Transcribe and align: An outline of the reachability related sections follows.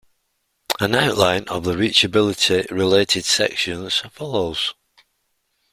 An 0.79 0.95
outline 0.95 1.43
of 1.47 1.63
the 1.63 1.75
reachability 1.75 2.67
related 2.71 3.23
sections 3.23 3.97
follows. 4.11 4.73